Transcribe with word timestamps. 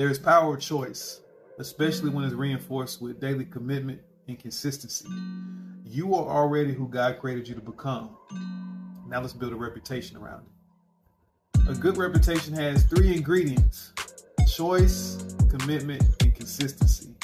There 0.00 0.08
is 0.08 0.18
power 0.18 0.54
of 0.54 0.62
choice, 0.62 1.20
especially 1.58 2.08
when 2.08 2.24
it's 2.24 2.32
mm. 2.32 2.38
reinforced 2.38 3.02
with 3.02 3.20
daily 3.20 3.44
commitment 3.44 4.00
and 4.28 4.38
consistency. 4.38 5.06
You 5.84 6.14
are 6.14 6.24
already 6.26 6.72
who 6.72 6.88
God 6.88 7.18
created 7.18 7.46
you 7.46 7.54
to 7.56 7.60
become. 7.60 8.16
Now 9.06 9.20
let's 9.20 9.34
build 9.34 9.52
a 9.52 9.56
reputation 9.56 10.16
around 10.16 10.46
it. 10.46 11.68
A 11.68 11.74
good 11.74 11.98
reputation 11.98 12.54
has 12.54 12.84
three 12.84 13.14
ingredients 13.14 13.92
choice, 14.50 15.22
commitment, 15.50 16.02
and 16.22 16.34
consistency. 16.34 17.14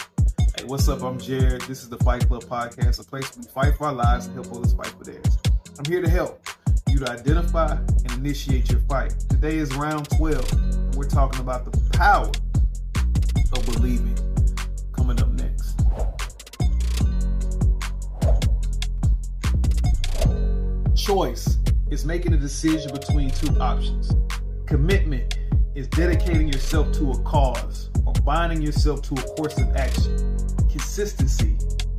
Hey, 0.58 0.64
what's 0.66 0.86
up? 0.86 1.02
I'm 1.02 1.18
Jared. 1.18 1.63
This 1.63 1.82
is 1.82 1.88
the 1.88 1.96
Fight 2.04 2.29
Club 2.29 2.44
Podcast, 2.44 3.00
a 3.00 3.04
place 3.04 3.35
where 3.35 3.43
we 3.43 3.50
fight 3.50 3.79
for 3.79 3.86
our 3.86 3.94
lives 3.94 4.27
and 4.27 4.35
help 4.35 4.54
others 4.54 4.74
fight 4.74 4.88
for 4.88 5.04
theirs. 5.04 5.38
I'm 5.79 5.86
here 5.86 6.02
to 6.02 6.11
help 6.11 6.46
you 6.90 6.99
to 6.99 7.11
identify 7.11 7.72
and 7.72 8.13
initiate 8.13 8.71
your 8.71 8.80
fight. 8.80 9.18
Today 9.30 9.57
is 9.57 9.74
round 9.77 10.11
12, 10.11 10.94
we're 10.94 11.08
talking 11.08 11.40
about 11.40 11.64
the 11.64 11.96
power 11.96 12.30
of 13.66 13.75
believing. 13.75 14.16
Coming 14.93 15.20
up 15.20 15.29
next. 15.29 15.79
Choice 20.96 21.58
is 21.90 22.04
making 22.04 22.32
a 22.32 22.36
decision 22.36 22.93
between 22.93 23.30
two 23.30 23.57
options. 23.60 24.12
Commitment 24.66 25.38
is 25.74 25.86
dedicating 25.88 26.48
yourself 26.48 26.90
to 26.93 27.12
a 27.12 27.22
cause 27.22 27.90
or 28.04 28.12
binding 28.24 28.62
yourself 28.62 29.02
to 29.02 29.14
a 29.14 29.36
course 29.36 29.58
of 29.58 29.76
action. 29.76 30.36
Consistency 30.71 31.57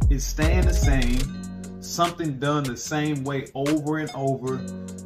is 0.10 0.26
staying 0.26 0.66
the 0.66 0.74
same, 0.74 1.82
something 1.82 2.40
done 2.40 2.64
the 2.64 2.76
same 2.76 3.24
way 3.24 3.48
over 3.56 4.00
and 4.00 4.10
over 4.16 4.56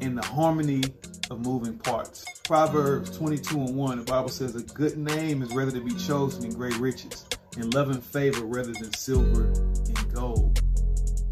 in 0.02 0.16
the 0.16 0.26
harmony 0.26 0.84
of 1.32 1.40
moving 1.40 1.78
parts. 1.78 2.26
Proverbs 2.44 3.18
22 3.18 3.58
and 3.58 3.76
1, 3.76 3.98
the 4.00 4.04
Bible 4.04 4.30
says, 4.30 4.54
A 4.56 4.62
good 4.62 4.98
name 4.98 5.42
is 5.42 5.54
rather 5.54 5.72
to 5.72 5.80
be 5.80 5.96
chosen 5.96 6.42
than 6.42 6.54
great 6.54 6.76
riches, 6.78 7.26
and 7.56 7.74
love 7.74 7.90
and 7.90 8.04
favor 8.04 8.46
rather 8.46 8.74
than 8.74 8.94
silver 8.94 9.46
and 9.46 10.14
gold. 10.14 10.62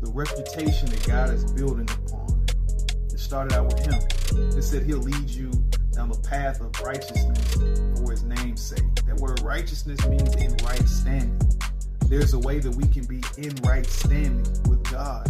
The 0.01 0.09
reputation 0.11 0.89
that 0.89 1.05
God 1.05 1.31
is 1.31 1.51
building 1.51 1.89
upon, 1.89 2.45
it 3.11 3.19
started 3.19 3.53
out 3.53 3.65
with 3.65 3.85
Him. 3.85 4.57
It 4.57 4.61
said 4.61 4.83
He'll 4.83 4.99
lead 4.99 5.29
you 5.29 5.51
down 5.91 6.09
the 6.09 6.19
path 6.29 6.61
of 6.61 6.79
righteousness 6.79 7.99
for 7.99 8.11
His 8.11 8.23
name's 8.23 8.61
sake. 8.61 8.95
That 9.05 9.17
word 9.17 9.41
righteousness 9.41 9.99
means 10.07 10.33
in 10.35 10.55
right 10.65 10.87
standing. 10.87 11.37
There's 12.05 12.33
a 12.33 12.39
way 12.39 12.59
that 12.59 12.73
we 12.73 12.87
can 12.87 13.05
be 13.05 13.21
in 13.37 13.53
right 13.67 13.85
standing 13.85 14.47
with 14.69 14.81
God. 14.89 15.29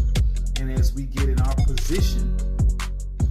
And 0.61 0.71
as 0.71 0.93
we 0.93 1.03
get 1.03 1.27
in 1.27 1.41
our 1.41 1.55
position, 1.55 2.37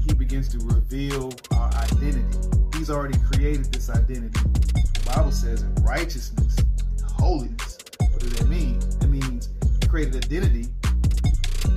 he 0.09 0.14
begins 0.14 0.48
to 0.48 0.59
reveal 0.59 1.33
our 1.55 1.69
identity. 1.75 2.39
He's 2.77 2.91
already 2.91 3.19
created 3.31 3.67
this 3.67 3.91
identity. 3.91 4.41
The 4.62 5.03
Bible 5.15 5.33
says 5.33 5.62
in 5.62 5.75
righteousness 5.77 6.56
and 6.59 7.00
holiness. 7.03 7.78
What 8.00 8.20
does 8.20 8.33
that 8.34 8.48
mean? 8.48 8.81
It 9.03 9.09
means 9.09 9.50
created 9.89 10.17
identity 10.17 10.69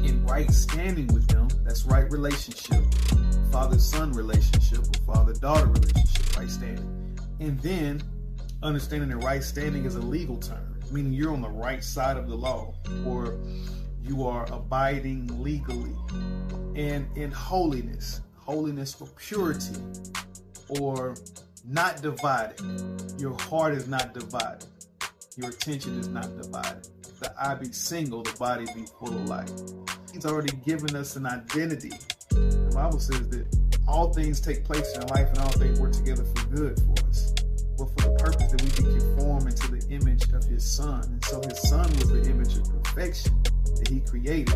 in 0.04 0.26
right 0.26 0.50
standing 0.50 1.08
with 1.08 1.30
him. 1.30 1.50
That's 1.64 1.86
right 1.86 2.10
relationship. 2.10 2.84
Father-son 3.52 4.14
relationship 4.14 4.80
or 4.80 5.14
father-daughter 5.14 5.66
relationship, 5.66 6.38
right 6.38 6.50
standing. 6.50 7.20
And 7.42 7.60
then 7.60 8.02
understanding 8.64 9.10
that 9.10 9.18
right 9.18 9.44
standing 9.44 9.84
is 9.86 9.96
a 9.96 10.02
legal 10.02 10.38
term, 10.38 10.80
meaning 10.90 11.12
you're 11.12 11.34
on 11.34 11.42
the 11.42 11.50
right 11.50 11.84
side 11.84 12.16
of 12.16 12.30
the 12.30 12.36
law 12.36 12.74
or 13.06 13.38
you 14.02 14.26
are 14.26 14.52
abiding 14.54 15.44
legally 15.44 15.96
and 16.76 17.08
in 17.18 17.32
holiness, 17.32 18.22
holiness 18.38 18.94
for 18.94 19.08
purity, 19.18 19.76
or 20.70 21.16
not 21.68 22.02
divided. 22.02 22.60
Your 23.20 23.38
heart 23.42 23.74
is 23.74 23.88
not 23.88 24.14
divided. 24.14 24.66
Your 25.38 25.50
attention 25.50 26.00
is 26.00 26.08
not 26.08 26.36
divided. 26.42 26.88
The 27.20 27.34
eye 27.40 27.56
be 27.56 27.72
single, 27.72 28.24
the 28.24 28.38
body 28.38 28.66
be 28.74 28.86
full 29.00 29.10
of 29.10 29.30
light. 29.30 29.52
He's 30.12 30.26
already 30.26 30.56
given 30.66 30.96
us 30.96 31.16
an 31.16 31.26
identity. 31.26 31.92
The 32.30 32.72
Bible 32.74 33.00
says 33.00 33.30
that 33.30 33.46
all 33.88 34.14
things 34.14 34.42
take 34.42 34.64
place 34.64 34.96
in 34.96 35.04
our 35.04 35.10
life 35.10 35.30
and 35.30 35.40
all 35.40 35.52
things 35.52 35.80
work 35.80 35.92
together 35.92 36.24
for 36.24 36.48
good 36.48 36.80
for 36.80 37.08
us. 37.08 37.34
But 37.78 37.88
for 37.90 38.10
the 38.10 38.16
purpose 38.20 38.52
that 38.52 38.62
we 38.62 38.84
be 38.84 39.00
conformed 39.00 39.48
into 39.48 39.72
the 39.72 39.88
image 39.90 40.32
of 40.34 40.44
his 40.46 40.64
son. 40.64 41.04
And 41.04 41.26
so 41.26 41.42
his 41.48 41.62
son 41.70 41.90
was 41.98 42.10
the 42.10 42.30
image 42.30 42.58
of 42.58 42.84
perfection 42.84 43.42
that 43.44 43.88
he 43.88 44.00
created, 44.02 44.56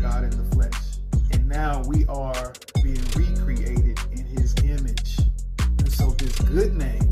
God 0.00 0.24
in 0.24 0.30
the 0.30 0.48
flesh. 0.54 0.83
And 1.44 1.52
now 1.52 1.82
we 1.86 2.06
are 2.06 2.54
being 2.82 3.04
recreated 3.14 4.00
in 4.12 4.24
his 4.24 4.54
image. 4.64 5.18
And 5.58 5.92
so 5.92 6.12
this 6.12 6.38
good 6.38 6.74
name 6.74 7.06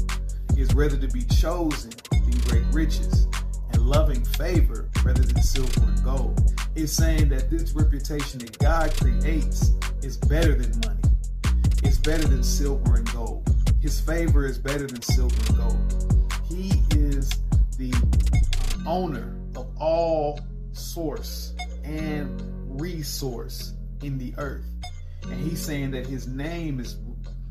is 0.56 0.72
rather 0.74 0.96
to 0.96 1.08
be 1.08 1.22
chosen 1.24 1.90
than 2.10 2.30
great 2.46 2.64
riches 2.72 3.28
and 3.72 3.82
loving 3.82 4.24
favor 4.24 4.88
rather 5.04 5.20
than 5.20 5.42
silver 5.42 5.82
and 5.82 6.02
gold. 6.02 6.40
It's 6.74 6.94
saying 6.94 7.28
that 7.28 7.50
this 7.50 7.74
reputation 7.74 8.38
that 8.38 8.58
God 8.58 8.96
creates 8.96 9.72
is 10.00 10.16
better 10.16 10.54
than 10.54 10.80
money. 10.80 11.02
It's 11.82 11.98
better 11.98 12.26
than 12.26 12.42
silver 12.42 12.96
and 12.96 13.12
gold. 13.12 13.54
His 13.82 14.00
favor 14.00 14.46
is 14.46 14.56
better 14.56 14.86
than 14.86 15.02
silver 15.02 15.36
and 15.48 15.56
gold. 15.58 16.30
He 16.48 16.72
is 16.96 17.28
the 17.76 17.92
owner 18.86 19.36
of 19.56 19.68
all 19.78 20.40
source 20.72 21.52
and 21.84 22.40
resource 22.80 23.74
in 24.02 24.18
the 24.18 24.34
earth. 24.38 24.66
And 25.24 25.40
he's 25.40 25.60
saying 25.60 25.92
that 25.92 26.06
his 26.06 26.26
name 26.26 26.80
is 26.80 26.96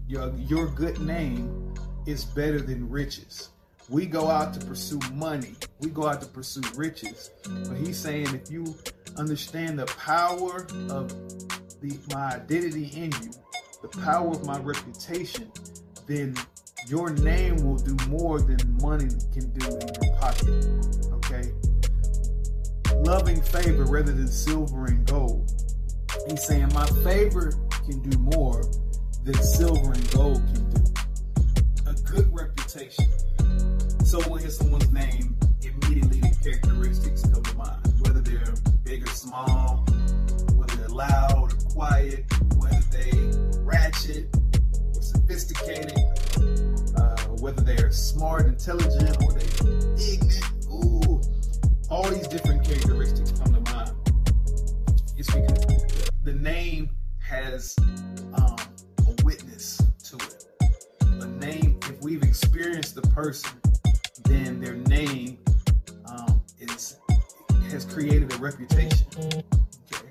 your 0.08 0.34
your 0.36 0.68
good 0.68 1.00
name 1.00 1.74
is 2.06 2.26
better 2.26 2.60
than 2.60 2.90
riches. 2.90 3.50
We 3.90 4.06
go 4.06 4.30
out 4.30 4.54
to 4.54 4.66
pursue 4.66 5.00
money. 5.14 5.56
We 5.80 5.90
go 5.90 6.08
out 6.08 6.22
to 6.22 6.28
pursue 6.28 6.64
riches. 6.76 7.32
But 7.44 7.78
he's 7.78 7.98
saying 7.98 8.28
if 8.34 8.52
you 8.52 8.76
understand 9.18 9.80
the 9.80 9.86
power 9.86 10.68
of 10.90 11.10
the 11.82 11.98
my 12.14 12.36
identity 12.36 12.92
in 12.96 13.12
you, 13.22 13.32
the 13.82 13.90
power 14.02 14.32
of 14.32 14.46
my 14.46 14.60
reputation, 14.60 15.52
then 16.08 16.36
your 16.88 17.12
name 17.12 17.58
will 17.58 17.78
do 17.78 17.96
more 18.08 18.42
than 18.42 18.78
money 18.82 19.10
can 19.34 19.52
do 19.54 19.66
in 19.68 19.88
your 20.02 20.16
pocket. 20.18 20.68
Okay? 21.14 21.52
Loving 22.96 23.42
favor 23.42 23.84
rather 23.86 24.12
than 24.12 24.28
silver 24.28 24.86
and 24.86 25.06
gold. 25.06 25.61
He's 26.30 26.44
saying 26.44 26.70
my 26.74 26.86
favor 27.04 27.54
can 27.86 28.00
do 28.02 28.18
more 28.20 28.64
than 29.24 29.34
silver 29.36 29.94
and 29.94 30.12
gold 30.12 30.42
can 30.54 30.70
do. 30.70 30.84
A 31.88 31.94
good 31.94 32.34
reputation. 32.34 33.06
So 34.06 34.22
when 34.30 34.42
hear 34.42 34.50
someone's 34.50 34.92
name, 34.92 35.36
immediately 35.62 36.20
the 36.20 36.36
characteristics 36.44 37.24
come 37.24 37.44
to 37.44 37.58
mind. 37.58 37.82
Whether 38.02 38.22
they're 38.22 38.54
big 38.84 39.04
or 39.04 39.12
small, 39.12 39.86
whether 40.54 40.76
they're 40.76 40.90
loud 40.90 41.38
or 41.38 41.50
quiet, 41.74 42.26
whether 42.56 42.82
they 42.92 43.12
ratchet 43.60 44.28
or 44.96 45.02
sophisticated, 45.02 45.98
uh, 46.98 47.18
whether 47.40 47.62
they're 47.62 47.92
smart, 47.92 48.46
intelligent, 48.46 49.18
or 49.24 49.34
they 49.34 49.46
ignorant. 50.02 50.46
Ooh, 50.72 51.22
all 51.90 52.10
these 52.10 52.28
different 52.28 52.64
characteristics 52.64 53.32
the 56.32 56.40
name 56.40 56.90
has 57.20 57.76
um, 58.36 58.56
a 59.06 59.24
witness 59.24 59.82
to 60.02 60.16
it. 60.16 60.46
A 61.02 61.28
name, 61.28 61.78
if 61.84 62.02
we've 62.02 62.24
experienced 62.24 62.96
the 62.96 63.02
person, 63.02 63.52
then 64.24 64.62
their 64.62 64.76
name 64.76 65.40
um, 66.06 66.42
is 66.60 66.98
has 67.70 67.84
created 67.84 68.32
a 68.34 68.38
reputation. 68.38 69.08
Okay, 69.18 70.08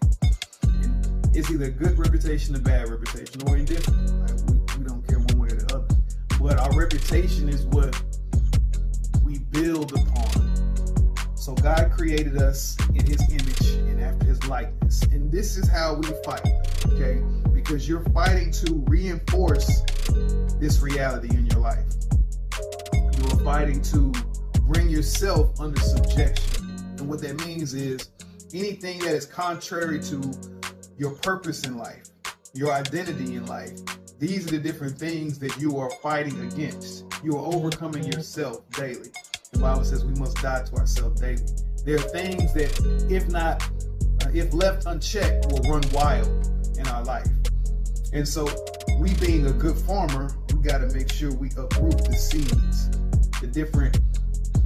and 0.64 1.30
it's 1.34 1.50
either 1.50 1.66
a 1.66 1.70
good 1.70 1.98
reputation 1.98 2.54
or 2.54 2.60
bad 2.60 2.90
reputation, 2.90 3.40
or 3.48 3.56
indifferent. 3.56 4.20
Like 4.20 4.50
we, 4.50 4.78
we 4.78 4.84
don't 4.84 5.06
care 5.08 5.20
one 5.20 5.38
way 5.38 5.48
or 5.48 5.56
the 5.56 5.74
other. 5.74 5.96
But 6.38 6.58
our 6.58 6.78
reputation 6.78 7.48
is 7.48 7.64
what 7.66 7.98
we 9.24 9.38
build 9.38 9.92
upon. 9.94 10.39
So 11.50 11.56
God 11.56 11.90
created 11.90 12.36
us 12.36 12.76
in 12.90 13.04
his 13.04 13.20
image 13.28 13.70
and 13.90 14.00
after 14.00 14.24
his 14.24 14.46
likeness. 14.46 15.02
And 15.10 15.32
this 15.32 15.56
is 15.56 15.68
how 15.68 15.94
we 15.94 16.06
fight, 16.24 16.46
okay? 16.86 17.24
Because 17.52 17.88
you're 17.88 18.04
fighting 18.10 18.52
to 18.52 18.84
reinforce 18.86 19.82
this 20.60 20.80
reality 20.80 21.28
in 21.36 21.46
your 21.46 21.58
life. 21.58 21.82
You're 22.94 23.40
fighting 23.42 23.82
to 23.82 24.12
bring 24.60 24.88
yourself 24.88 25.60
under 25.60 25.80
subjection. 25.80 26.66
And 26.98 27.08
what 27.08 27.20
that 27.22 27.44
means 27.44 27.74
is 27.74 28.10
anything 28.54 29.00
that 29.00 29.12
is 29.16 29.26
contrary 29.26 30.00
to 30.04 30.32
your 30.98 31.16
purpose 31.16 31.66
in 31.66 31.76
life, 31.76 32.04
your 32.54 32.72
identity 32.72 33.34
in 33.34 33.46
life, 33.46 33.72
these 34.20 34.46
are 34.46 34.52
the 34.52 34.58
different 34.58 34.96
things 34.96 35.40
that 35.40 35.58
you 35.60 35.78
are 35.78 35.90
fighting 36.00 36.38
against. 36.46 37.06
You 37.24 37.36
are 37.38 37.44
overcoming 37.52 38.04
yourself 38.04 38.70
daily. 38.70 39.10
The 39.52 39.58
Bible 39.58 39.84
says 39.84 40.04
we 40.04 40.14
must 40.14 40.36
die 40.38 40.62
to 40.62 40.74
ourselves 40.76 41.20
daily. 41.20 41.42
There 41.84 41.96
are 41.96 42.08
things 42.08 42.52
that, 42.54 43.06
if 43.10 43.28
not, 43.28 43.62
uh, 44.22 44.30
if 44.32 44.52
left 44.52 44.86
unchecked, 44.86 45.46
will 45.46 45.62
run 45.70 45.82
wild 45.92 46.28
in 46.78 46.86
our 46.88 47.04
life. 47.04 47.28
And 48.12 48.26
so, 48.26 48.48
we 48.98 49.14
being 49.14 49.46
a 49.46 49.52
good 49.52 49.76
farmer, 49.76 50.30
we 50.54 50.62
got 50.62 50.78
to 50.78 50.88
make 50.94 51.12
sure 51.12 51.32
we 51.34 51.50
uproot 51.56 52.04
the 52.04 52.14
seeds 52.14 52.90
the 53.40 53.46
different 53.46 53.98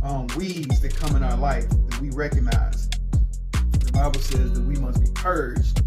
um, 0.02 0.26
weeds 0.36 0.80
that 0.80 0.94
come 0.96 1.14
in 1.16 1.22
our 1.22 1.36
life 1.36 1.68
that 1.68 2.00
we 2.00 2.10
recognize. 2.10 2.88
The 2.90 3.92
Bible 3.92 4.20
says 4.20 4.52
that 4.52 4.62
we 4.62 4.74
must 4.76 5.00
be 5.00 5.08
purged 5.14 5.80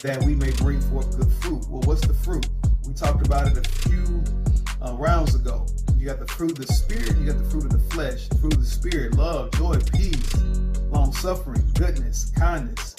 that 0.00 0.22
we 0.24 0.34
may 0.34 0.50
bring 0.52 0.80
forth 0.82 1.16
good 1.16 1.30
fruit. 1.40 1.66
Well, 1.68 1.82
what's 1.82 2.06
the 2.06 2.14
fruit? 2.14 2.46
We 2.86 2.94
talked 2.94 3.26
about 3.26 3.48
it 3.48 3.58
a 3.58 3.68
few 3.88 4.24
uh, 4.80 4.94
rounds 4.94 5.34
ago. 5.34 5.66
You 6.06 6.12
got 6.12 6.24
the 6.24 6.32
fruit 6.34 6.52
of 6.52 6.64
the 6.64 6.72
spirit, 6.72 7.16
you 7.16 7.26
got 7.26 7.36
the 7.36 7.50
fruit 7.50 7.64
of 7.64 7.72
the 7.72 7.80
flesh. 7.92 8.28
The 8.28 8.36
fruit 8.36 8.54
of 8.54 8.60
the 8.60 8.64
spirit, 8.64 9.14
love, 9.14 9.50
joy, 9.54 9.76
peace, 9.92 10.36
long 10.88 11.12
suffering, 11.12 11.68
goodness, 11.74 12.30
kindness, 12.36 12.94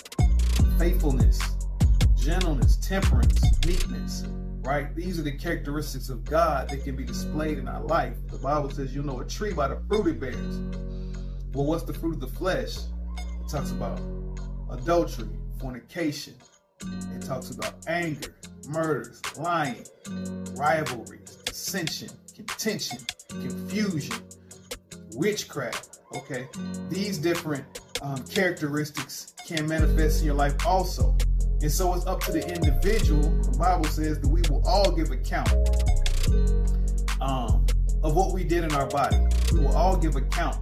faithfulness, 0.78 1.40
gentleness, 2.18 2.76
temperance, 2.86 3.42
meekness. 3.66 4.26
Right? 4.60 4.94
These 4.94 5.20
are 5.20 5.22
the 5.22 5.32
characteristics 5.32 6.10
of 6.10 6.26
God 6.26 6.68
that 6.68 6.84
can 6.84 6.98
be 6.98 7.06
displayed 7.06 7.60
in 7.60 7.70
our 7.70 7.82
life. 7.82 8.18
The 8.30 8.40
Bible 8.40 8.72
says 8.72 8.94
you'll 8.94 9.06
know 9.06 9.22
a 9.22 9.26
tree 9.26 9.54
by 9.54 9.70
the 9.70 9.80
fruit 9.88 10.08
it 10.08 10.20
bears. 10.20 10.58
Well, 11.54 11.66
what's 11.66 11.84
the 11.84 11.94
fruit 11.94 12.16
of 12.16 12.20
the 12.20 12.28
flesh? 12.28 12.76
It 12.76 13.50
talks 13.50 13.72
about 13.72 14.02
adultery, 14.70 15.30
fornication. 15.62 16.36
It 17.16 17.22
talks 17.22 17.52
about 17.52 17.74
anger, 17.88 18.36
murders, 18.68 19.22
lying, 19.38 19.86
rivalries, 20.58 21.38
dissension, 21.46 22.10
contention, 22.38 23.00
confusion, 23.30 24.16
witchcraft. 25.14 26.00
Okay, 26.16 26.48
these 26.90 27.18
different 27.18 27.82
um, 28.02 28.24
characteristics 28.26 29.34
can 29.46 29.68
manifest 29.68 30.20
in 30.20 30.28
your 30.28 30.36
life 30.36 30.54
also. 30.66 31.18
And 31.62 31.72
so 31.72 31.94
it's 31.96 32.06
up 32.06 32.22
to 32.22 32.32
the 32.32 32.48
individual. 32.48 33.24
The 33.42 33.58
Bible 33.58 33.86
says 33.86 34.20
that 34.22 34.28
we 34.28 34.42
will 34.50 34.66
all 34.68 34.92
give 34.92 35.10
account 35.10 35.50
um, 37.20 37.66
of 38.04 38.16
what 38.16 38.34
we 38.34 38.44
did 38.44 38.64
in 38.64 38.72
our 38.74 38.88
body. 38.88 39.18
We 39.52 39.60
will 39.62 39.76
all 39.76 39.98
give 39.98 40.16
account 40.16 40.58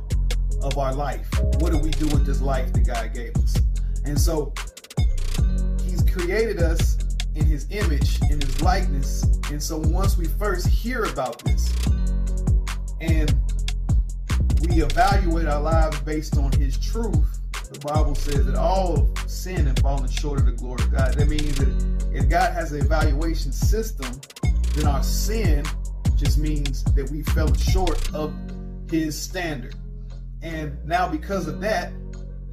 of 0.64 0.78
our 0.78 0.94
life. 0.94 1.28
What 1.60 1.74
do 1.74 1.78
we 1.78 1.92
do 1.92 2.06
with 2.06 2.26
this 2.26 2.42
life 2.42 2.72
that 2.74 2.88
God 2.88 3.14
gave 3.14 3.36
us? 3.36 3.58
And 4.06 4.20
so 4.20 4.54
He's 5.84 6.02
created 6.04 6.60
us 6.60 6.95
in 7.36 7.46
His 7.46 7.68
image, 7.70 8.22
in 8.24 8.42
His 8.42 8.62
likeness. 8.62 9.24
And 9.52 9.62
so 9.62 9.78
once 9.78 10.18
we 10.18 10.26
first 10.26 10.68
hear 10.68 11.04
about 11.06 11.44
this 11.44 11.74
and 13.02 13.34
we 14.62 14.82
evaluate 14.82 15.48
our 15.48 15.62
lives 15.62 16.00
based 16.02 16.38
on 16.38 16.52
His 16.54 16.78
truth, 16.78 17.40
the 17.72 17.80
Bible 17.80 18.16
says 18.16 18.46
that 18.46 18.56
all 18.56 19.10
sin 19.28 19.68
and 19.68 19.80
fallen 19.80 20.10
short 20.10 20.40
of 20.40 20.46
the 20.46 20.52
glory 20.54 20.84
of 20.84 20.92
God. 20.92 21.14
That 21.16 21.28
means 21.28 21.58
that 21.58 22.08
if 22.14 22.30
God 22.30 22.54
has 22.54 22.72
an 22.72 22.82
evaluation 22.82 23.52
system, 23.52 24.10
then 24.74 24.88
our 24.88 25.04
sin 25.04 25.66
just 26.16 26.38
means 26.38 26.84
that 26.84 27.10
we 27.12 27.24
fell 27.24 27.54
short 27.56 28.14
of 28.14 28.34
his 28.90 29.20
standard. 29.20 29.76
And 30.42 30.78
now 30.86 31.08
because 31.08 31.48
of 31.48 31.60
that, 31.62 31.92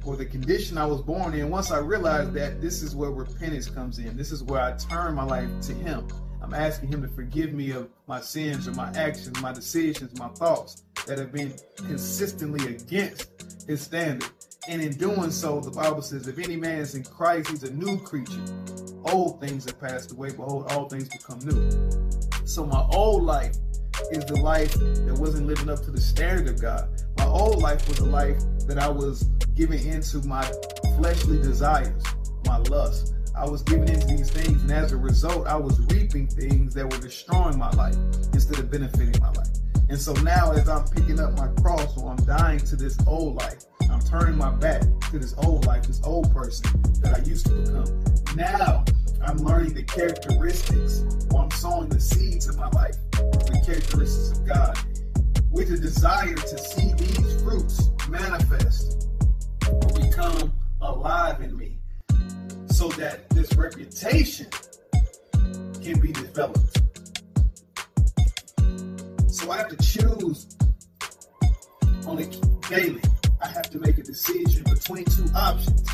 or 0.05 0.15
the 0.15 0.25
condition 0.25 0.77
I 0.77 0.85
was 0.85 1.01
born 1.01 1.33
in, 1.33 1.49
once 1.49 1.71
I 1.71 1.79
realized 1.79 2.33
that 2.33 2.61
this 2.61 2.81
is 2.83 2.95
where 2.95 3.11
repentance 3.11 3.69
comes 3.69 3.99
in. 3.99 4.17
This 4.17 4.31
is 4.31 4.43
where 4.43 4.61
I 4.61 4.73
turn 4.73 5.15
my 5.15 5.23
life 5.23 5.49
to 5.61 5.73
him. 5.73 6.07
I'm 6.41 6.53
asking 6.53 6.89
him 6.89 7.01
to 7.01 7.07
forgive 7.07 7.53
me 7.53 7.71
of 7.71 7.89
my 8.07 8.19
sins 8.19 8.67
or 8.67 8.71
my 8.71 8.89
actions, 8.95 9.39
my 9.41 9.53
decisions, 9.53 10.17
my 10.19 10.27
thoughts 10.29 10.83
that 11.07 11.17
have 11.17 11.31
been 11.31 11.53
consistently 11.77 12.75
against 12.75 13.65
his 13.65 13.81
standard. 13.81 14.29
And 14.67 14.81
in 14.81 14.93
doing 14.97 15.31
so, 15.31 15.61
the 15.61 15.71
Bible 15.71 16.01
says, 16.01 16.27
if 16.27 16.37
any 16.37 16.57
man 16.57 16.79
is 16.79 16.95
in 16.95 17.03
Christ, 17.03 17.49
he's 17.49 17.63
a 17.63 17.73
new 17.73 17.97
creature. 17.99 18.43
Old 19.05 19.39
things 19.39 19.65
have 19.65 19.79
passed 19.79 20.11
away, 20.11 20.31
behold, 20.31 20.71
all 20.71 20.89
things 20.89 21.07
become 21.09 21.39
new. 21.39 22.45
So 22.45 22.65
my 22.65 22.85
old 22.91 23.23
life 23.23 23.55
is 24.11 24.25
the 24.25 24.37
life 24.37 24.73
that 24.73 25.15
wasn't 25.19 25.47
living 25.47 25.69
up 25.69 25.81
to 25.83 25.91
the 25.91 26.01
standard 26.01 26.47
of 26.47 26.61
God. 26.61 26.87
My 27.17 27.25
old 27.25 27.61
life 27.61 27.87
was 27.87 27.99
a 27.99 28.05
life 28.05 28.37
that 28.67 28.77
I 28.77 28.89
was 28.89 29.23
giving 29.55 29.85
into 29.85 30.19
my 30.27 30.43
fleshly 30.97 31.37
desires, 31.41 32.03
my 32.45 32.57
lust. 32.57 33.13
I 33.35 33.49
was 33.49 33.63
giving 33.63 33.87
into 33.87 34.05
these 34.07 34.29
things, 34.29 34.61
and 34.61 34.71
as 34.71 34.91
a 34.91 34.97
result, 34.97 35.47
I 35.47 35.55
was 35.55 35.79
reaping 35.91 36.27
things 36.27 36.73
that 36.75 36.85
were 36.85 36.99
destroying 36.99 37.57
my 37.57 37.71
life 37.71 37.95
instead 38.33 38.59
of 38.59 38.69
benefiting 38.69 39.19
my 39.19 39.31
life. 39.31 39.47
And 39.89 39.99
so 39.99 40.13
now, 40.13 40.51
as 40.51 40.69
I'm 40.69 40.87
picking 40.87 41.19
up 41.19 41.37
my 41.37 41.47
cross, 41.61 41.97
or 41.97 42.11
I'm 42.11 42.23
dying 42.25 42.59
to 42.59 42.75
this 42.75 42.97
old 43.07 43.35
life, 43.35 43.63
I'm 43.89 44.01
turning 44.01 44.37
my 44.37 44.51
back 44.51 44.81
to 45.11 45.19
this 45.19 45.35
old 45.37 45.65
life, 45.65 45.83
this 45.87 46.01
old 46.03 46.33
person 46.33 46.81
that 47.01 47.19
I 47.19 47.23
used 47.23 47.45
to 47.47 47.53
become. 47.53 48.03
Now 48.35 48.85
I'm 49.21 49.37
learning 49.37 49.73
the 49.73 49.83
characteristics, 49.83 51.03
or 51.31 51.43
I'm 51.43 51.51
sowing 51.51 51.89
the 51.89 51.99
seeds 51.99 52.47
of 52.47 52.57
my 52.57 52.69
life, 52.69 52.95
characteristics 53.63 54.37
of 54.37 54.47
God, 54.47 54.77
with 55.51 55.71
a 55.71 55.77
desire 55.77 56.35
to 56.35 56.57
see 56.57 56.93
these 56.93 57.41
fruits 57.41 57.89
manifest 58.09 59.07
or 59.67 59.99
become 59.99 60.53
alive 60.81 61.41
in 61.41 61.55
me, 61.57 61.79
so 62.67 62.89
that 62.89 63.29
this 63.29 63.53
reputation 63.55 64.47
can 65.81 65.99
be 65.99 66.11
developed. 66.11 66.81
So 69.27 69.51
I 69.51 69.57
have 69.57 69.69
to 69.69 69.77
choose 69.77 70.55
on 72.05 72.19
a 72.19 72.25
daily 72.69 73.01
I 73.43 73.47
have 73.47 73.69
to 73.71 73.79
make 73.79 73.97
a 73.97 74.03
decision 74.03 74.63
between 74.63 75.03
two 75.03 75.25
options. 75.35 75.85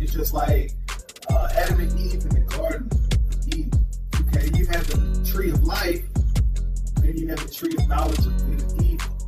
It's 0.00 0.12
just 0.12 0.34
like 0.34 0.72
uh, 1.30 1.48
Adam 1.54 1.80
and 1.80 2.00
Eve 2.00 2.22
in 2.24 2.28
the 2.28 2.40
Garden 2.56 2.90
tree 7.52 7.74
of 7.78 7.88
knowledge 7.88 8.18
of 8.20 8.36
good 8.46 8.62
and 8.62 8.82
evil. 8.82 9.18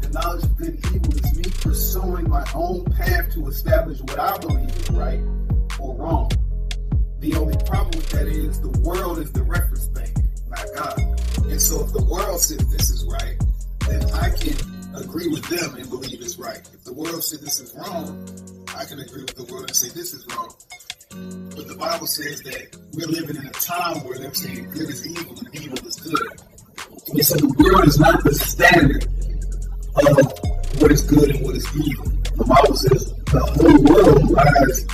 The 0.00 0.08
knowledge 0.10 0.44
of 0.44 0.56
good 0.56 0.68
and 0.68 0.94
evil 0.94 1.14
is 1.14 1.36
me 1.36 1.44
pursuing 1.60 2.28
my 2.28 2.46
own 2.54 2.84
path 2.84 3.32
to 3.34 3.48
establish 3.48 4.00
what 4.00 4.18
I 4.18 4.38
believe 4.38 4.70
is 4.70 4.90
right 4.90 5.20
or 5.80 5.96
wrong. 5.96 6.30
The 7.18 7.34
only 7.34 7.56
problem 7.64 7.90
with 7.96 8.08
that 8.10 8.28
is 8.28 8.60
the 8.60 8.78
world 8.80 9.18
is 9.18 9.32
the 9.32 9.42
reference 9.42 9.88
bank, 9.88 10.14
not 10.48 10.66
God. 10.76 10.98
And 11.50 11.60
so 11.60 11.84
if 11.84 11.92
the 11.92 12.04
world 12.04 12.40
says 12.40 12.58
this 12.70 12.90
is 12.90 13.04
right, 13.06 13.36
then 13.88 14.04
I 14.12 14.30
can 14.30 14.56
agree 14.94 15.28
with 15.28 15.44
them 15.48 15.74
and 15.74 15.90
believe 15.90 16.20
it's 16.20 16.38
right. 16.38 16.60
If 16.72 16.84
the 16.84 16.92
world 16.92 17.24
says 17.24 17.40
this 17.40 17.60
is 17.60 17.74
wrong, 17.74 18.28
I 18.76 18.84
can 18.84 19.00
agree 19.00 19.22
with 19.22 19.34
the 19.34 19.44
world 19.52 19.68
and 19.68 19.76
say 19.76 19.88
this 19.88 20.14
is 20.14 20.26
wrong. 20.30 20.54
But 21.56 21.68
the 21.68 21.76
Bible 21.76 22.06
says 22.06 22.42
that 22.42 22.76
we're 22.92 23.06
living 23.06 23.36
in 23.36 23.46
a 23.46 23.50
time 23.50 24.04
where 24.04 24.18
they're 24.18 24.34
saying 24.34 24.70
good 24.70 24.88
is 24.88 25.06
evil 25.06 25.36
and 25.38 25.54
evil 25.54 25.78
is 25.86 25.96
good. 25.96 26.42
And 27.14 27.24
so 27.24 27.36
the 27.36 27.46
world 27.62 27.86
is 27.86 28.00
not 28.00 28.24
the 28.24 28.34
standard 28.34 29.04
of 29.94 30.82
what 30.82 30.90
is 30.90 31.02
good 31.02 31.30
and 31.30 31.46
what 31.46 31.54
is 31.54 31.64
evil. 31.76 32.06
The 32.34 32.44
Bible 32.44 32.74
says 32.74 33.14
the 33.30 33.38
whole 33.38 33.78
world 33.86 34.30
lies, 34.34 34.84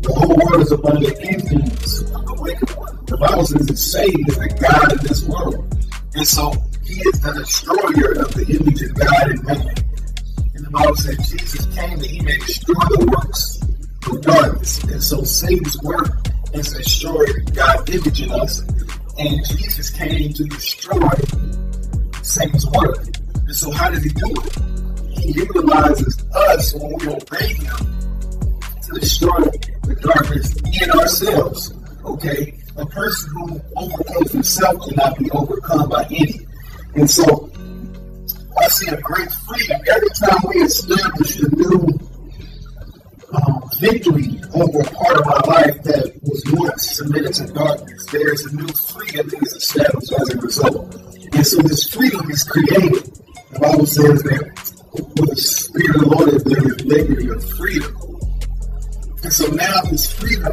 the 0.00 0.12
whole 0.16 0.34
world 0.34 0.62
is 0.62 0.72
upon 0.72 1.02
the 1.02 1.12
influence 1.28 2.00
of 2.00 2.24
the 2.24 2.36
wicked 2.40 2.70
one. 2.72 2.98
The 3.04 3.18
Bible 3.18 3.44
says 3.44 3.66
that 3.66 3.76
Satan 3.76 4.24
is 4.28 4.38
the 4.38 4.48
God 4.56 4.92
of 4.92 5.00
this 5.02 5.22
world. 5.28 5.60
And 6.14 6.26
so 6.26 6.56
he 6.82 6.96
is 7.04 7.20
the 7.20 7.36
destroyer 7.36 8.16
of 8.16 8.32
the 8.32 8.48
image 8.48 8.80
of 8.80 8.94
God 8.96 9.30
in 9.30 9.44
man. 9.44 9.68
And 10.56 10.64
the 10.64 10.70
Bible 10.70 10.96
says 10.96 11.18
Jesus 11.28 11.66
came 11.76 11.98
that 11.98 12.08
he 12.08 12.22
may 12.22 12.38
destroy 12.38 12.80
the 12.96 13.12
works 13.12 13.60
of 14.08 14.22
darkness. 14.22 14.82
And 14.84 15.02
so 15.02 15.22
Satan's 15.22 15.76
work 15.82 16.16
is 16.54 16.72
to 16.72 16.78
destroy 16.78 17.26
God's 17.52 17.92
image 17.92 18.22
in 18.22 18.32
us. 18.32 18.64
And 19.18 19.44
Jesus 19.44 19.90
came 19.90 20.32
to 20.32 20.44
destroy 20.44 21.10
Satan's 22.28 22.66
work. 22.66 22.98
And 23.46 23.56
so 23.56 23.70
how 23.70 23.90
does 23.90 24.04
he 24.04 24.10
do 24.10 24.26
it? 24.26 25.18
He 25.18 25.32
utilizes 25.32 26.24
us 26.34 26.74
when 26.74 26.94
we 26.98 27.08
obey 27.08 27.54
him 27.54 27.98
to 28.82 29.00
destroy 29.00 29.40
the 29.84 29.96
darkness 30.00 30.54
in 30.82 30.90
ourselves. 30.90 31.72
Okay? 32.04 32.54
A 32.76 32.86
person 32.86 33.30
who 33.32 33.60
overcomes 33.76 34.32
himself 34.32 34.88
cannot 34.88 35.18
be 35.18 35.30
overcome 35.30 35.88
by 35.88 36.04
any. 36.10 36.46
And 36.94 37.10
so 37.10 37.50
I 38.60 38.68
see 38.68 38.88
a 38.90 39.00
great 39.00 39.32
freedom 39.32 39.80
every 39.88 40.08
time 40.10 40.38
we 40.48 40.60
establish 40.62 41.40
a 41.40 41.48
new 41.56 41.98
um, 43.32 43.70
victory 43.80 44.40
over 44.54 44.80
a 44.80 44.84
part 44.84 45.16
of 45.18 45.26
our 45.26 45.42
life 45.46 45.82
that 45.82 46.12
was 46.22 46.42
once 46.52 46.96
submitted 46.96 47.32
to 47.34 47.46
darkness. 47.52 48.06
There 48.06 48.32
is 48.32 48.44
a 48.46 48.54
new 48.54 48.68
freedom 48.68 49.28
that 49.28 49.42
is 49.42 49.54
established 49.54 50.12
as 50.12 50.34
a 50.34 50.38
result. 50.38 51.17
And 51.38 51.46
so 51.46 51.62
this 51.62 51.88
freedom 51.88 52.28
is 52.32 52.42
created. 52.42 52.98
The 53.52 53.60
Bible 53.60 53.86
says 53.86 54.24
that 54.24 54.42
with 54.90 55.30
the 55.30 55.36
Spirit 55.36 55.94
of 55.94 56.02
the 56.02 56.08
Lord 56.10 56.34
is 56.34 56.42
there 56.42 56.66
is 56.66 56.84
liberty 56.84 57.28
of 57.30 57.38
freedom. 57.54 57.94
And 59.22 59.32
so 59.32 59.46
now 59.54 59.82
this 59.86 60.10
freedom, 60.18 60.50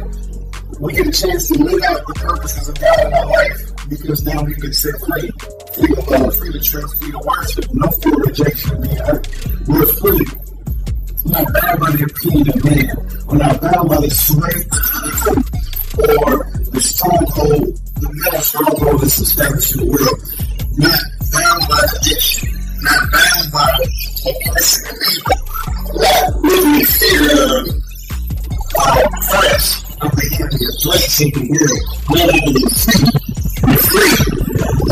we 0.78 0.92
get 0.92 1.08
a 1.08 1.10
chance 1.10 1.48
to 1.48 1.58
live 1.58 1.82
out 1.90 2.06
the 2.06 2.14
purposes 2.14 2.68
of 2.68 2.78
God 2.78 3.02
in 3.02 3.14
our 3.14 3.26
life 3.26 3.88
because 3.88 4.22
now 4.22 4.44
we've 4.44 4.60
been 4.60 4.72
set 4.72 4.94
free. 5.02 5.26
Free 5.74 5.90
to 5.90 6.02
love, 6.06 6.36
free 6.38 6.52
to 6.52 6.60
trust, 6.62 7.02
free 7.02 7.10
to 7.10 7.18
worship, 7.18 7.66
no 7.74 7.90
fear 7.90 8.14
of 8.14 8.26
rejection 8.30 8.80
being 8.80 8.94
hurt. 8.94 9.26
We're 9.66 9.90
free. 9.90 10.22
We're 11.26 11.34
not 11.34 11.50
bound 11.50 11.80
by 11.82 11.90
the 11.98 12.06
opinion 12.06 12.46
of 12.46 12.62
man. 12.62 12.94
We're 13.26 13.42
not 13.42 13.58
bound 13.60 13.88
by 13.90 14.00
the 14.06 14.10
slave 14.14 14.70
or 15.98 16.46
the 16.70 16.80
stronghold, 16.80 17.74
the 17.98 18.08
mental 18.22 18.38
stronghold 18.38 19.02
that's 19.02 19.18
established 19.18 19.74
in 19.74 19.80
the 19.82 19.90
world. 19.90 20.22
Not 20.78 21.00
bound 21.32 21.68
by 21.68 21.80
addiction. 21.96 22.52
Not 22.82 23.00
bound 23.10 23.52
living 26.42 26.80
in 26.80 26.86
fear 26.86 27.22
of 27.32 27.68
uh, 28.76 29.08
fresh, 29.30 29.80
apprehending 30.02 30.68
a 30.68 30.72
place 30.82 31.20
in 31.20 31.30
the 31.32 31.42
world, 31.48 31.80
living 32.12 32.60
in 32.60 32.68
free, 32.68 33.08
you're 33.64 33.80
free. 33.88 34.14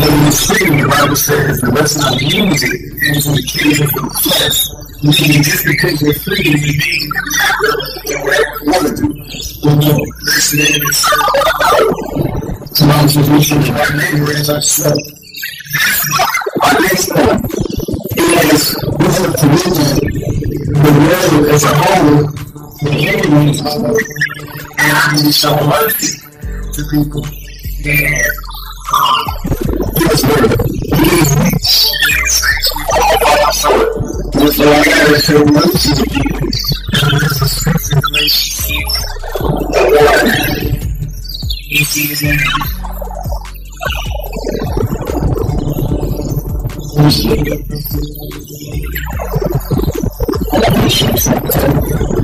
And 0.00 0.12
you're 0.25 0.33
free, 0.33 0.73
the 0.81 0.88
Bible 0.88 1.17
says, 1.17 1.61
the 1.61 1.69
rest 1.69 1.99
not 1.99 2.17
use 2.21 2.62
it 2.64 2.81
as 3.17 3.26
an 3.26 3.37
occasion 3.37 3.87
for 3.88 4.00
the 4.00 4.14
flesh. 4.25 4.69
Meaning 5.05 5.43
just 5.43 5.67
because 5.67 6.00
you're 6.00 6.14
free, 6.14 6.49
you 6.49 6.57
mean 6.57 7.00
you 7.05 7.12
can 7.12 8.25
whatever 8.25 8.57
you 8.57 8.73
want 8.73 8.88
to 8.88 8.93
do. 8.97 9.09
Well, 9.64 9.76
no, 9.76 10.00
listen 10.25 10.59
to 10.61 10.64
was 13.05 13.29
listening 13.29 13.64
to 13.64 13.73
my 13.73 13.88
neighbor 13.97 14.33
as 14.33 14.49
I 14.49 15.13
My 15.75 16.73
next 16.83 17.11
point 17.11 17.45
is 18.14 18.76
we 18.97 19.07
have 19.11 19.35
to 19.35 19.47
the 20.71 20.90
world 21.02 21.50
as 21.50 21.64
a 21.64 21.75
whole, 21.75 22.31
the 22.81 22.90
enemy, 23.09 23.59
mercy 25.66 26.14
to 26.75 26.81
people. 26.93 27.25
And. 27.85 28.31
Just 34.38 34.57
so 34.57 34.62
I 34.62 34.85
gotta 34.85 35.19
show 35.19 35.45
mercy 35.45 35.90
to 35.95 36.04
people. 36.04 36.38
And. 36.95 37.19
The 41.71 41.85
sees 41.85 42.23
him. 46.97 47.65
So 51.25 52.24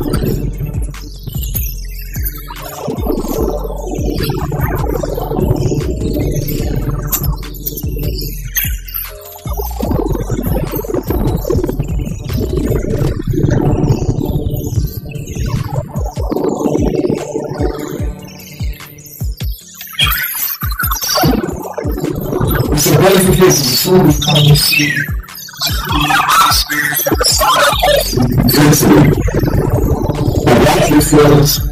is 23.50 23.86
a 23.86 23.94
of 24.06 24.20
consciousness? 24.20 24.94
Intensity. 28.30 29.10
The 30.46 30.54
life 30.66 31.08
feels 31.10 31.58
if 31.58 31.69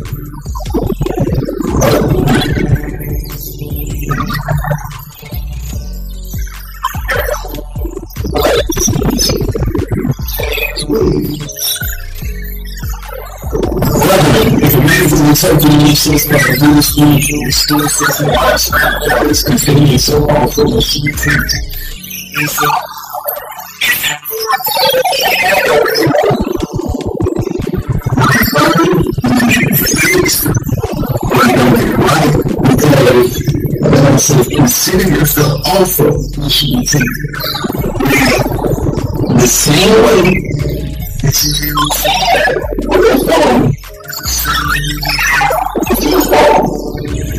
these 15.40 16.02
things 16.02 16.26
that 16.26 16.40
spiritual, 16.82 17.44
the 17.46 17.52
still 17.52 17.88
says 17.88 18.20
in 18.20 18.26
lifestyle, 18.26 18.98
that 19.08 19.26
is 19.30 19.44
considered 19.44 20.00
so 20.00 20.24
awful 20.24 20.68
that 20.68 20.82
she 20.82 21.00
thinks. 21.12 21.54
And 22.34 22.50
so, 22.50 22.66
consider 34.56 35.08
yourself 35.20 35.62
you 36.36 36.50
should. 36.50 37.06
The 39.38 39.46
same 39.46 39.94
way 40.02 40.34
that 41.22 41.36
you 43.62 43.67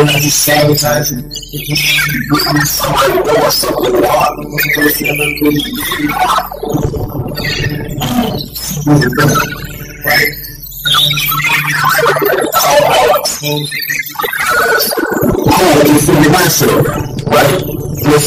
when 0.00 0.08
I 0.08 0.18
just 0.18 0.42
sabotaging, 0.44 1.22
when 1.22 1.36
somebody 2.64 3.12
doing 3.22 3.50
something 3.50 3.92
wrong, 3.92 4.34
the 4.40 4.72
person 4.74 5.06
never 5.08 5.28
really 5.44 5.60
right? 10.04 10.32
Oh, 13.42 13.66
it's 15.84 16.08
in 16.08 16.32
myself, 16.32 16.86
right? 17.26 17.60
With. 18.00 18.26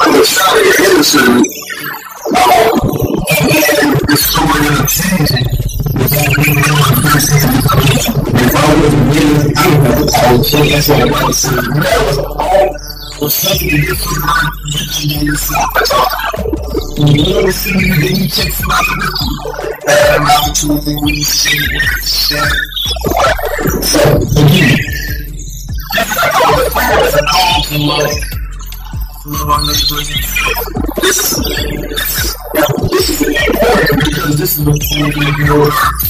I'm 0.00 0.24
sorry, 0.24 0.62
you're 0.64 0.80
innocent. 0.92 1.46
It's 4.08 4.24
so 4.26 4.40
many 4.46 4.70
changing. 4.86 5.60
If 8.26 8.54
I 8.54 8.80
wasn't 8.80 9.06
really, 9.14 9.54
I 9.56 9.64
don't 9.64 9.84
know, 9.84 10.08
I 10.12 10.32
would 10.32 10.44
say 10.44 10.68
that's 10.70 10.88
what 10.88 11.00
I 11.00 11.26
was. 11.26 11.42
That 11.42 12.00
was 12.06 12.18
all 12.18 13.00
was 13.20 13.34
something 13.34 13.68
different 13.68 14.24
than 15.08 15.26
yourself. 15.26 15.68
You 16.96 17.34
never 17.34 17.52
see 17.52 17.74
me, 17.74 17.88
then 18.00 18.16
you 18.16 18.28
check 18.28 18.52
somebody 18.52 18.86
with. 18.96 19.84
That 19.84 20.16
amount 20.16 20.56
to 20.56 20.66
the 20.80 20.92
when 21.02 21.14
you 21.14 21.20
you 21.20 21.24
said. 21.24 22.48
So, 23.82 24.00
again, 24.16 24.80
this 25.94 26.08
is 26.08 27.14
a 27.14 27.24
call 27.28 27.62
to 27.64 27.76
love. 27.78 28.14
Love 29.26 29.50
on 29.50 29.66
this 29.66 29.84
person. 29.90 30.16
This 31.02 31.18
is, 31.20 32.36
this 32.90 33.10
is 33.10 33.22
important 33.22 34.04
because 34.04 34.38
this 34.38 34.58
is 34.58 34.64
the 34.64 34.72
point 34.72 35.14
of 35.14 36.09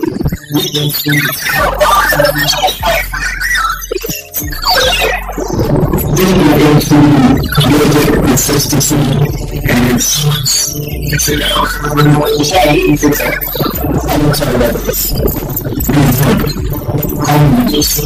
consistency 8.25 8.95
and 8.95 9.91
influence. 9.91 10.75
It's 10.75 11.29
an 11.29 11.41
outcome 11.43 12.19
what 12.19 12.31
you 12.37 12.43
say. 12.43 12.75
It's 12.91 13.03
a, 13.03 13.27
I'm 14.09 14.21
to 14.21 14.39
talk 14.39 14.55
about 14.55 14.73
this. 14.83 15.13
I'm 17.29 17.67
just 17.69 18.03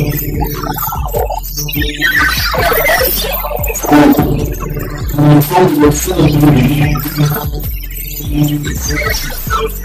you 5.25 5.41
find 5.41 5.71
your 5.77 5.91
feeling, 5.91 6.45
you 8.49 9.84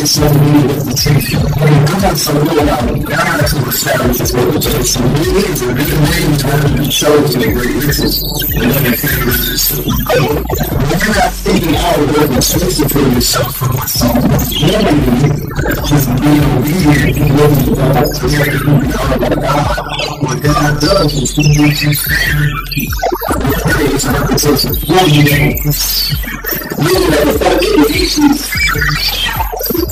When 0.00 0.08
you 0.08 0.16
come 1.84 2.00
to 2.00 2.32
know 2.32 2.56
about 2.62 2.88
God 3.04 3.44
to 3.44 3.68
establish 3.68 4.16
his 4.16 4.32
reputation, 4.32 5.04
he 5.16 5.28
is 5.44 5.60
a 5.60 5.74
name 5.74 6.32
to 6.38 6.90
shows 6.90 7.34
and 7.34 7.44
great 7.52 7.74
riches. 7.74 8.24
And 8.56 8.72
then 8.72 8.94
if 8.94 9.04
you're 11.04 11.16
not 11.20 11.32
thinking 11.44 11.76
the 12.32 12.40
to 12.40 12.56
everything 17.04 17.36
about 17.76 18.08
God. 19.36 19.76
What 20.22 20.38
God 20.42 20.80
does 20.80 21.12
is 21.12 21.30
he 21.36 21.44
makes 21.60 21.82
you 21.82 21.92
stand 21.92 22.56
creates 23.68 24.04
a 24.04 24.12
reputation 24.12 24.72
for 24.80 25.04
you. 25.12 25.24
Meaning 26.80 27.10
that 27.10 27.24
the 27.26 27.34
foundations 27.36 28.40
already 28.72 29.59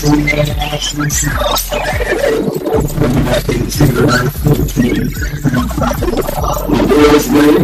So 0.00 0.04
we 0.10 0.24
can 0.24 0.48
actually 0.58 1.10
see 1.10 1.28
coming 3.00 3.24
back 3.24 3.48
into 3.50 3.84
the 3.92 4.02
life 4.06 4.34
of 4.46 4.56
the 4.70 4.88
world's 6.96 7.28
way. 7.28 7.54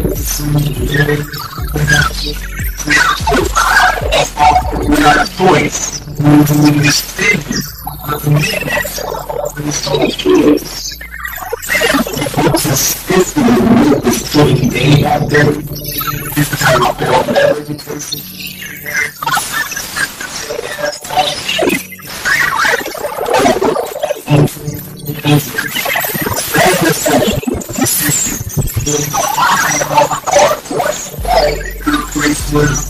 We 4.86 4.96
got 4.96 5.16
a 5.16 5.28
choice. 5.36 5.80
We 6.06 6.24
can 6.24 6.40
distinguish 6.44 7.05
So 32.56 32.85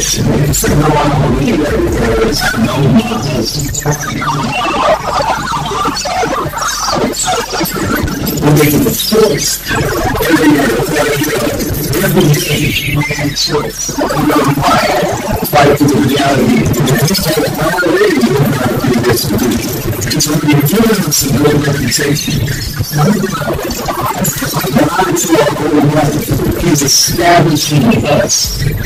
so 0.00 0.68
no 0.74 0.88
one 0.90 1.10
will 1.22 1.40
be 1.40 1.52
there 1.52 1.78
because 1.80 2.42
no 2.58 2.76
We're 8.42 8.56
making 8.58 8.86
a 8.86 8.92
choice 8.92 9.50
every 12.04 12.28
day 12.28 12.60
you 12.76 12.98
make 12.98 13.18
a 13.18 13.34
choice. 13.34 13.96
Fight 15.48 15.78
to 15.78 15.84
the 15.84 15.96
reality. 16.06 16.60
Just 17.06 17.24
like 17.26 17.56
already 17.56 18.36
it's 20.16 20.28
on 20.28 20.38
the 20.40 20.50
influence 20.56 21.24
of 21.24 21.30
good 21.36 21.56
reputation. 21.66 22.36
He's 26.60 26.82
establishing 26.82 28.06
us. 28.06 28.75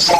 from 0.00 0.19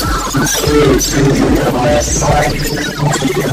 Screws 0.00 1.12
into 1.12 1.44
the 1.60 1.70
last 1.74 2.20
side. 2.20 2.56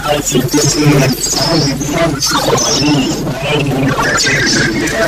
I 0.07 0.23
think 0.23 0.45
this 0.47 0.79
man 0.79 1.11
is 1.11 1.35
only 1.43 1.75
comes 1.91 2.31
to 2.31 2.39
me. 2.79 3.11
I 3.27 3.51
don't 3.51 3.67
know 3.67 3.91
what 3.91 4.15
to 4.15 4.31
do. 4.31 4.55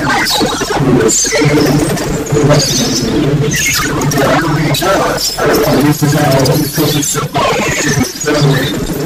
I'm 0.03 0.27
supposed 0.27 0.67
to 0.67 0.83
be 0.83 0.99
a 0.99 1.15
The 2.27 2.43
rest 2.43 2.75
of 2.75 2.91
the 2.91 3.47
is 3.47 3.79
I'm 4.19 4.43
jealous. 4.75 5.39
This 5.79 6.03
is 6.03 6.11
how 6.11 6.27
I'm 6.27 6.59
supposed 7.07 7.79
to 7.79 7.87
be. 7.87 8.99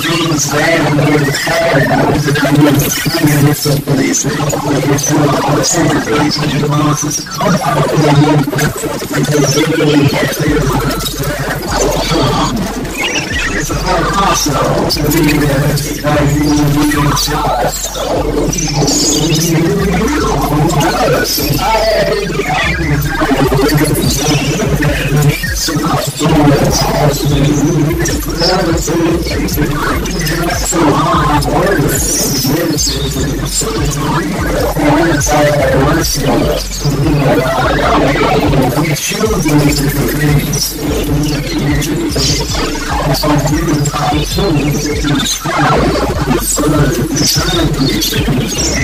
James 0.00 0.44
ran 0.54 0.96
near 0.96 1.20
the 1.20 1.36
car 1.36 1.78
and 1.80 1.92
I 1.92 2.10
was 2.10 2.24
the 2.24 2.32
kind 2.32 2.56
of 2.56 2.64
kind 2.64 3.48
of 3.48 3.56
someplace. 3.56 4.24
It 4.24 4.40
was 4.40 4.54
one 4.56 4.72
of 4.72 4.82
the 5.56 5.64
centerpiece 5.64 6.36
of 6.40 6.48
the 6.48 6.68
Moses. 6.68 7.20
I 7.38 7.52
didn't 7.92 8.48
because 9.12 9.54
they 9.54 9.64
really 9.84 10.08
had 10.08 10.30
to 10.32 11.63
it's 13.56 13.70
impossible 13.70 14.90
to 14.90 15.00
be 15.10 15.24
this 15.38 16.00
by 16.02 16.16
being 16.26 16.90
yourself. 16.90 17.62
Yes, 20.84 21.60
I 21.60 21.72
am. 25.30 25.43
I'm 25.66 25.72
telling 44.24 44.56
you 44.58 44.70
that 44.70 45.00
you're 45.08 45.24
strong, 45.24 45.64
you're 46.28 46.42
solid, 46.42 46.96
you're 46.96 47.24
trying 47.24 47.72
to 47.72 47.80
be 47.80 47.84
a 47.88 48.02
champion. 48.02 48.83